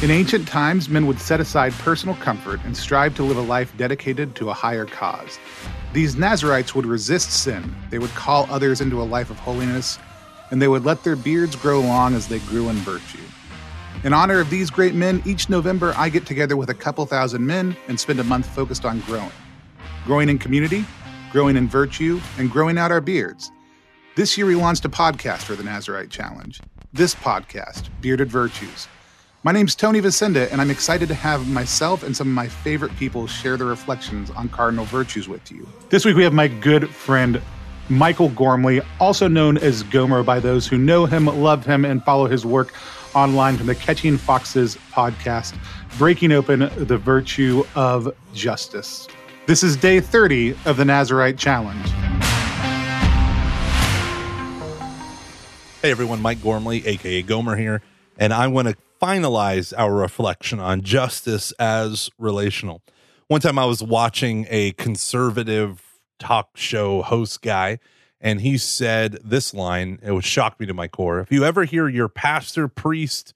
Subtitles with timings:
[0.00, 3.76] In ancient times, men would set aside personal comfort and strive to live a life
[3.76, 5.40] dedicated to a higher cause.
[5.92, 9.98] These Nazarites would resist sin, they would call others into a life of holiness,
[10.52, 13.18] and they would let their beards grow long as they grew in virtue.
[14.04, 17.44] In honor of these great men, each November I get together with a couple thousand
[17.44, 19.32] men and spend a month focused on growing.
[20.04, 20.84] Growing in community,
[21.32, 23.50] growing in virtue, and growing out our beards.
[24.14, 26.60] This year we launched a podcast for the Nazarite Challenge.
[26.92, 28.86] This podcast, Bearded Virtues.
[29.44, 32.94] My name's Tony Vasinda, and I'm excited to have myself and some of my favorite
[32.96, 35.64] people share their reflections on cardinal virtues with you.
[35.90, 37.40] This week we have my good friend
[37.88, 42.26] Michael Gormley, also known as Gomer by those who know him, love him, and follow
[42.26, 42.74] his work
[43.14, 45.56] online from the Catching Foxes podcast,
[45.98, 49.06] breaking open the virtue of justice.
[49.46, 51.88] This is day 30 of the Nazarite Challenge.
[55.80, 57.82] Hey everyone, Mike Gormley, aka Gomer here,
[58.18, 62.82] and I want to finalize our reflection on justice as relational.
[63.28, 65.82] One time I was watching a conservative
[66.18, 67.78] talk show host guy
[68.20, 69.98] and he said this line.
[70.02, 71.20] It would shock me to my core.
[71.20, 73.34] If you ever hear your pastor priest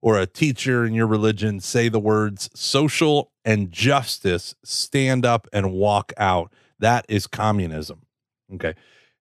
[0.00, 5.72] or a teacher in your religion say the words social and justice stand up and
[5.72, 8.02] walk out that is communism.
[8.54, 8.74] Okay.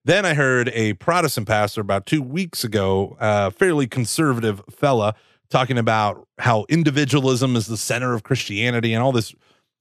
[0.05, 5.15] Then i heard a protestant pastor about two weeks ago a fairly conservative fella
[5.49, 9.33] talking about how individualism is the center of christianity and all this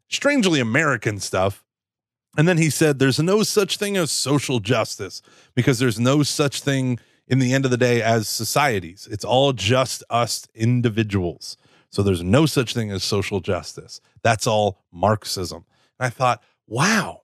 [0.08, 1.64] strangely american stuff
[2.36, 5.22] and then he said, There's no such thing as social justice
[5.54, 9.08] because there's no such thing in the end of the day as societies.
[9.10, 11.56] It's all just us individuals.
[11.90, 14.00] So there's no such thing as social justice.
[14.22, 15.64] That's all Marxism.
[15.98, 17.22] And I thought, wow,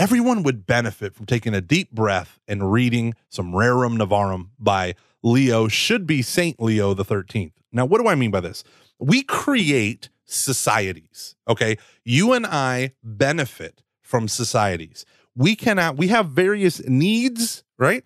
[0.00, 5.68] everyone would benefit from taking a deep breath and reading some Rerum Novarum by Leo,
[5.68, 7.52] should be Saint Leo the 13th.
[7.70, 8.64] Now, what do I mean by this?
[8.98, 11.76] We create societies, okay?
[12.02, 15.04] You and I benefit from societies.
[15.36, 18.02] We cannot, we have various needs, right?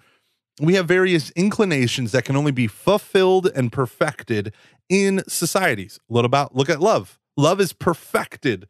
[0.60, 4.52] We have various inclinations that can only be fulfilled and perfected
[4.88, 6.00] in societies.
[6.10, 7.20] A little about look at love.
[7.36, 8.66] Love is perfected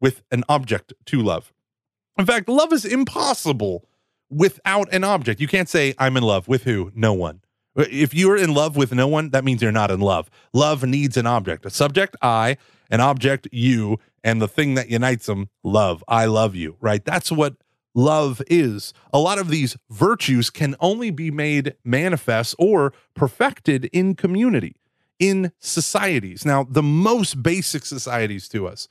[0.00, 1.52] with an object to love.
[2.18, 3.86] In fact, love is impossible
[4.28, 5.40] without an object.
[5.40, 6.90] You can't say, I'm in love with who?
[6.94, 7.40] No one.
[7.76, 10.28] If you're in love with no one, that means you're not in love.
[10.52, 12.56] Love needs an object, a subject, I,
[12.90, 16.02] an object, you, and the thing that unites them, love.
[16.08, 17.04] I love you, right?
[17.04, 17.54] That's what
[17.94, 18.92] love is.
[19.12, 24.74] A lot of these virtues can only be made manifest or perfected in community,
[25.20, 26.44] in societies.
[26.44, 28.88] Now, the most basic societies to us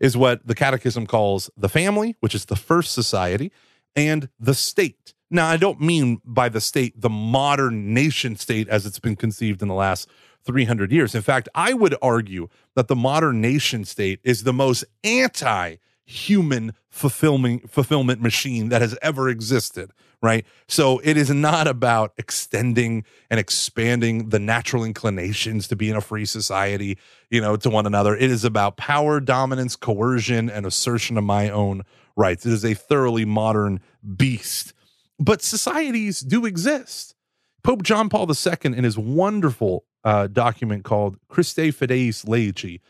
[0.00, 3.52] is what the Catechism calls the family, which is the first society,
[3.94, 5.14] and the state.
[5.30, 9.62] Now, I don't mean by the state the modern nation state as it's been conceived
[9.62, 10.08] in the last
[10.44, 11.14] 300 years.
[11.14, 15.76] In fact, I would argue that the modern nation state is the most anti
[16.10, 20.44] human fulfillment fulfillment machine that has ever existed right?
[20.68, 26.00] So it is not about extending and expanding the natural inclinations to be in a
[26.00, 26.98] free society
[27.30, 28.14] you know to one another.
[28.14, 31.82] It is about power dominance coercion and assertion of my own
[32.16, 32.44] rights.
[32.44, 33.80] It is a thoroughly modern
[34.16, 34.74] beast.
[35.18, 37.14] But societies do exist.
[37.62, 42.80] Pope john paul ii in his wonderful uh, document called Christifideles Laici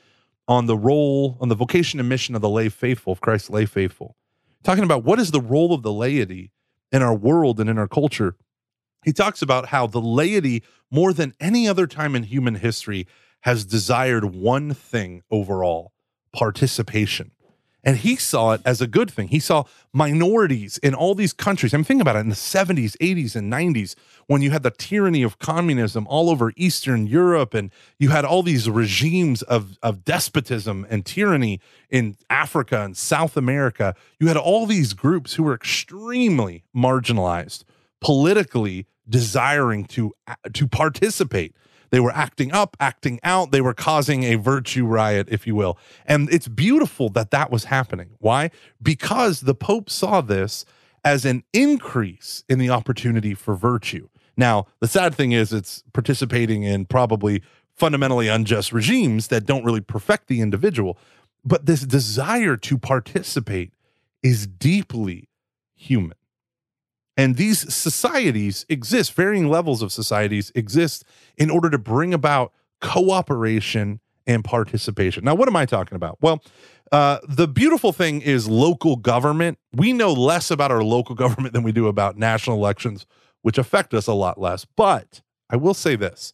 [0.49, 3.67] on the role, on the vocation and mission of the lay faithful, of Christ's lay
[3.67, 4.17] faithful,
[4.63, 6.51] talking about what is the role of the laity
[6.93, 8.37] in our world and in our culture.
[9.05, 13.07] He talks about how the laity, more than any other time in human history,
[13.41, 15.93] has desired one thing overall
[16.33, 17.31] participation.
[17.83, 19.29] And he saw it as a good thing.
[19.29, 21.73] He saw minorities in all these countries.
[21.73, 23.95] I'm thinking about it in the 70s, 80s, and 90s
[24.27, 28.43] when you had the tyranny of communism all over Eastern Europe and you had all
[28.43, 33.95] these regimes of, of despotism and tyranny in Africa and South America.
[34.19, 37.65] You had all these groups who were extremely marginalized,
[38.01, 41.55] politically desiring to, uh, to participate
[41.91, 43.51] they were acting up, acting out.
[43.51, 45.79] They were causing a virtue riot, if you will.
[46.07, 48.11] And it's beautiful that that was happening.
[48.19, 48.51] Why?
[48.83, 50.65] Because the Pope saw this
[51.05, 54.09] as an increase in the opportunity for virtue.
[54.37, 57.43] Now, the sad thing is, it's participating in probably
[57.75, 60.99] fundamentally unjust regimes that don't really perfect the individual.
[61.45, 63.73] But this desire to participate
[64.23, 65.29] is deeply
[65.75, 66.17] human.
[67.21, 71.05] And these societies exist, varying levels of societies exist
[71.37, 72.51] in order to bring about
[72.81, 75.23] cooperation and participation.
[75.25, 76.17] Now, what am I talking about?
[76.23, 76.43] Well,
[76.93, 79.59] uh, the beautiful thing is local government.
[79.75, 83.05] We know less about our local government than we do about national elections,
[83.43, 84.65] which affect us a lot less.
[84.65, 85.21] But
[85.51, 86.33] I will say this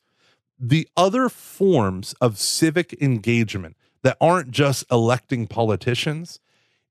[0.57, 6.39] the other forms of civic engagement that aren't just electing politicians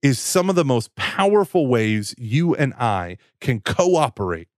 [0.06, 4.50] is some of the most powerful ways you and I can cooperate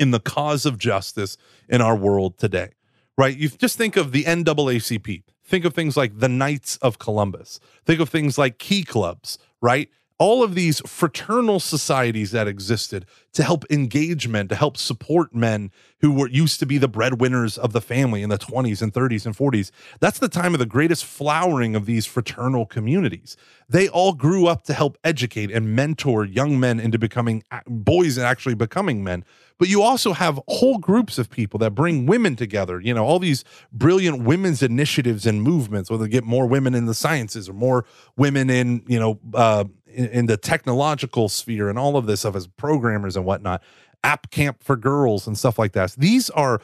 [0.00, 1.36] in the cause of justice
[1.68, 2.70] in our world today.
[3.16, 3.36] Right?
[3.36, 5.22] You just think of the NAACP.
[5.44, 7.60] Think of things like the Knights of Columbus.
[7.84, 9.88] Think of things like key clubs, right?
[10.18, 15.70] All of these fraternal societies that existed to help engage men, to help support men
[16.00, 19.26] who were used to be the breadwinners of the family in the 20s and 30s
[19.26, 19.70] and 40s.
[20.00, 23.36] That's the time of the greatest flowering of these fraternal communities.
[23.68, 28.26] They all grew up to help educate and mentor young men into becoming boys and
[28.26, 29.24] actually becoming men.
[29.58, 32.80] But you also have whole groups of people that bring women together.
[32.80, 33.42] You know, all these
[33.72, 37.86] brilliant women's initiatives and movements, whether they get more women in the sciences or more
[38.16, 39.64] women in, you know, uh,
[39.96, 43.62] in, in the technological sphere and all of this stuff as programmers and whatnot,
[44.04, 45.92] app camp for girls and stuff like that.
[45.92, 46.60] These are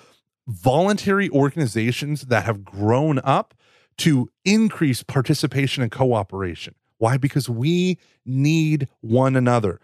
[0.47, 3.55] voluntary organizations that have grown up
[3.99, 6.75] to increase participation and cooperation.
[6.99, 7.17] Why?
[7.17, 9.81] Because we need one another.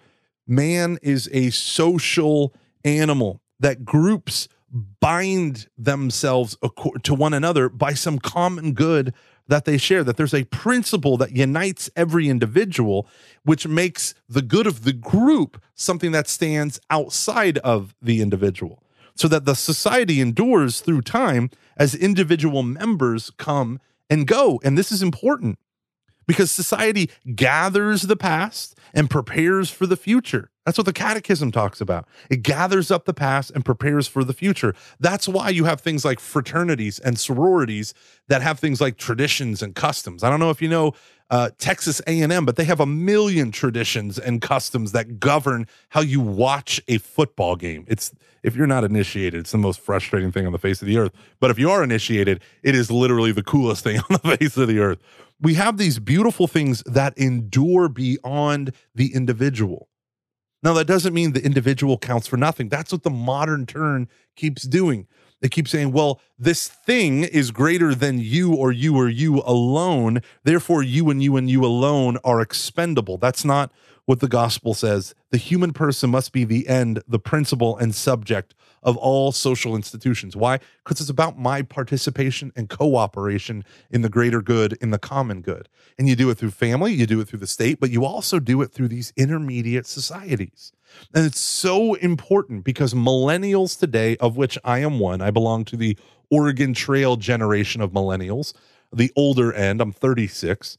[0.46, 2.54] Man is a social
[2.84, 4.48] animal that groups
[5.00, 6.56] bind themselves
[7.02, 9.14] to one another by some common good
[9.48, 13.08] that they share, that there's a principle that unites every individual,
[13.42, 18.82] which makes the good of the group something that stands outside of the individual.
[19.14, 24.60] So that the society endures through time as individual members come and go.
[24.62, 25.58] And this is important
[26.26, 30.50] because society gathers the past and prepares for the future.
[30.68, 32.06] That's what the catechism talks about.
[32.28, 34.74] It gathers up the past and prepares for the future.
[35.00, 37.94] That's why you have things like fraternities and sororities
[38.26, 40.22] that have things like traditions and customs.
[40.22, 40.92] I don't know if you know
[41.30, 46.20] uh, Texas A&M, but they have a million traditions and customs that govern how you
[46.20, 47.86] watch a football game.
[47.88, 48.12] It's
[48.42, 51.12] if you're not initiated, it's the most frustrating thing on the face of the earth.
[51.40, 54.68] But if you are initiated, it is literally the coolest thing on the face of
[54.68, 54.98] the earth.
[55.40, 59.87] We have these beautiful things that endure beyond the individual.
[60.62, 62.68] Now, that doesn't mean the individual counts for nothing.
[62.68, 65.06] That's what the modern turn keeps doing.
[65.40, 70.20] They keep saying, well, this thing is greater than you or you or you alone.
[70.42, 73.18] Therefore, you and you and you alone are expendable.
[73.18, 73.70] That's not
[74.08, 75.14] what the gospel says.
[75.32, 80.34] The human person must be the end, the principle, and subject of all social institutions.
[80.34, 80.60] Why?
[80.82, 85.68] Because it's about my participation and cooperation in the greater good, in the common good.
[85.98, 88.38] And you do it through family, you do it through the state, but you also
[88.38, 90.72] do it through these intermediate societies.
[91.12, 95.76] And it's so important because millennials today, of which I am one, I belong to
[95.76, 95.98] the
[96.30, 98.54] Oregon Trail generation of millennials,
[98.90, 100.78] the older end, I'm 36.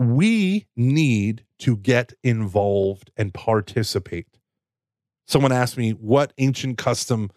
[0.00, 4.40] We need to get involved and participate
[5.30, 7.30] someone asked me what ancient custom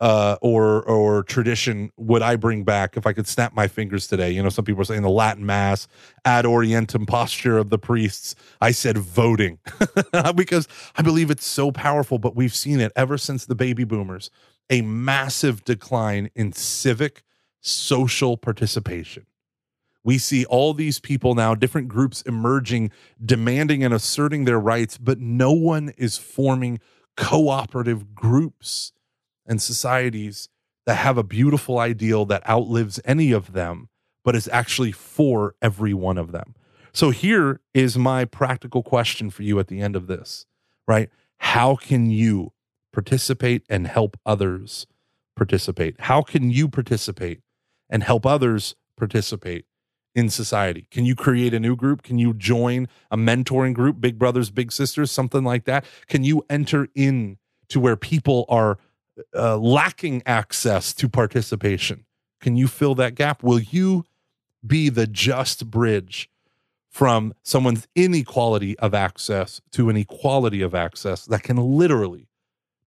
[0.00, 4.30] uh, or or tradition would I bring back if I could snap my fingers today?
[4.30, 5.88] You know, some people are saying the Latin Mass,
[6.24, 8.34] ad orientem posture of the priests.
[8.60, 9.58] I said voting
[10.34, 12.18] because I believe it's so powerful.
[12.18, 14.30] But we've seen it ever since the baby boomers,
[14.68, 17.22] a massive decline in civic
[17.60, 19.26] social participation.
[20.04, 22.90] We see all these people now, different groups emerging,
[23.24, 26.78] demanding and asserting their rights, but no one is forming
[27.16, 28.92] cooperative groups
[29.46, 30.48] and societies
[30.86, 33.88] that have a beautiful ideal that outlives any of them,
[34.24, 36.54] but is actually for every one of them.
[36.92, 40.46] So here is my practical question for you at the end of this,
[40.86, 41.08] right?
[41.38, 42.52] How can you
[42.92, 44.86] participate and help others
[45.34, 45.96] participate?
[46.00, 47.40] How can you participate
[47.88, 49.64] and help others participate
[50.14, 50.86] in society?
[50.90, 52.02] Can you create a new group?
[52.02, 55.84] Can you join a mentoring group, Big Brothers, Big Sisters, something like that?
[56.06, 58.78] Can you enter in to where people are
[59.34, 62.04] uh, lacking access to participation?
[62.40, 63.42] Can you fill that gap?
[63.42, 64.04] Will you
[64.66, 66.30] be the just bridge
[66.90, 72.28] from someone's inequality of access to an equality of access that can literally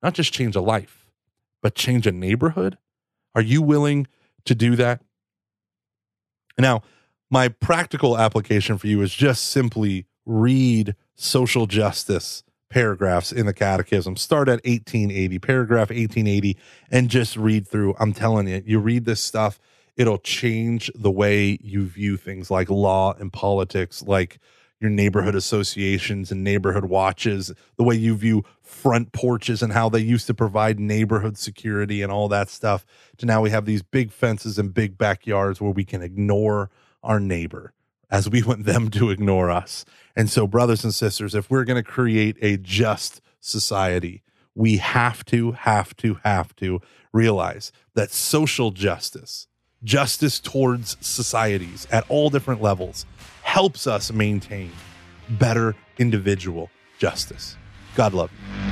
[0.01, 1.05] not just change a life,
[1.61, 2.77] but change a neighborhood?
[3.35, 4.07] Are you willing
[4.45, 5.01] to do that?
[6.57, 6.83] Now,
[7.29, 14.15] my practical application for you is just simply read social justice paragraphs in the catechism.
[14.15, 16.57] Start at 1880, paragraph 1880,
[16.91, 17.95] and just read through.
[17.99, 19.59] I'm telling you, you read this stuff,
[19.95, 24.39] it'll change the way you view things like law and politics, like
[24.79, 29.99] your neighborhood associations and neighborhood watches, the way you view front porches and how they
[29.99, 32.85] used to provide neighborhood security and all that stuff,
[33.17, 36.69] to now we have these big fences and big backyards where we can ignore
[37.03, 37.73] our neighbor
[38.09, 39.85] as we want them to ignore us.
[40.15, 44.23] And so, brothers and sisters, if we're going to create a just society,
[44.55, 46.81] we have to, have to, have to
[47.13, 49.47] realize that social justice,
[49.83, 53.05] justice towards societies at all different levels,
[53.43, 54.71] helps us maintain
[55.29, 57.55] better individual justice.
[57.95, 58.66] God love you.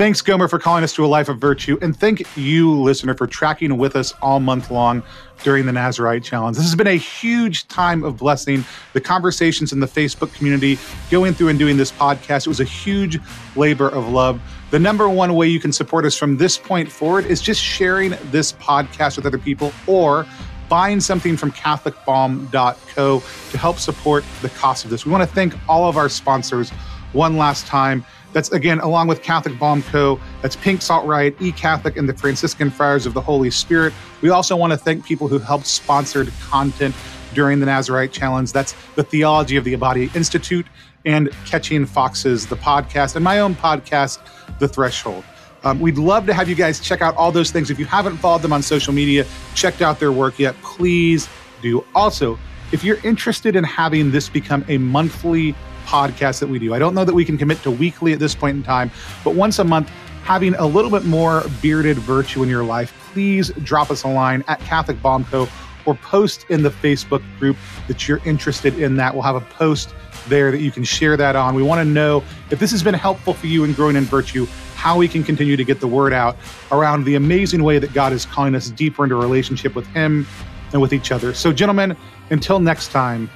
[0.00, 1.78] Thanks, Gomer, for calling us to a life of virtue.
[1.82, 5.02] And thank you, listener, for tracking with us all month long
[5.42, 6.56] during the Nazarite Challenge.
[6.56, 8.64] This has been a huge time of blessing.
[8.94, 10.78] The conversations in the Facebook community,
[11.10, 13.18] going through and doing this podcast, it was a huge
[13.56, 14.40] labor of love.
[14.70, 18.14] The number one way you can support us from this point forward is just sharing
[18.30, 20.24] this podcast with other people or
[20.70, 25.04] buying something from CatholicBalm.co to help support the cost of this.
[25.04, 26.70] We want to thank all of our sponsors
[27.12, 28.02] one last time.
[28.32, 30.20] That's again, along with Catholic Balm Co.
[30.42, 33.92] That's Pink Salt Riot, E Catholic, and the Franciscan Friars of the Holy Spirit.
[34.22, 36.94] We also want to thank people who helped sponsored content
[37.34, 38.52] during the Nazarite Challenge.
[38.52, 40.66] That's the Theology of the Body Institute
[41.04, 44.18] and Catching Foxes, the podcast, and my own podcast,
[44.58, 45.24] The Threshold.
[45.62, 47.70] Um, we'd love to have you guys check out all those things.
[47.70, 51.28] If you haven't followed them on social media, checked out their work yet, please
[51.62, 51.84] do.
[51.94, 52.38] Also,
[52.72, 55.54] if you're interested in having this become a monthly
[55.90, 56.72] podcast that we do.
[56.72, 58.90] I don't know that we can commit to weekly at this point in time,
[59.24, 59.90] but once a month,
[60.22, 64.44] having a little bit more bearded virtue in your life, please drop us a line
[64.46, 65.48] at Catholic Balm Co.
[65.86, 67.56] or post in the Facebook group
[67.88, 69.12] that you're interested in that.
[69.12, 69.92] We'll have a post
[70.28, 71.56] there that you can share that on.
[71.56, 74.46] We want to know if this has been helpful for you in growing in virtue,
[74.76, 76.36] how we can continue to get the word out
[76.70, 80.26] around the amazing way that God is calling us deeper into relationship with Him
[80.72, 81.34] and with each other.
[81.34, 81.96] So, gentlemen,
[82.30, 83.28] until next time,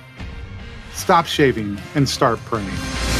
[0.95, 3.14] stop shaving and start praying.